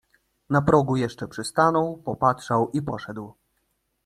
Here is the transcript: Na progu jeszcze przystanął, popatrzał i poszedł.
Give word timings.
Na 0.49 0.61
progu 0.61 0.95
jeszcze 0.95 1.27
przystanął, 1.27 1.97
popatrzał 1.97 2.71
i 2.71 2.81
poszedł. 2.81 3.33